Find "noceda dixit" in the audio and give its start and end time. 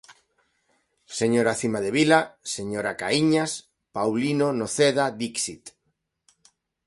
4.59-5.63